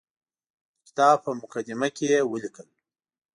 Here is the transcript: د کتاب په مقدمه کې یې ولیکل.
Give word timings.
د 0.75 0.79
کتاب 0.87 1.17
په 1.25 1.31
مقدمه 1.41 1.87
کې 1.95 2.05
یې 2.13 2.19
ولیکل. 2.31 2.67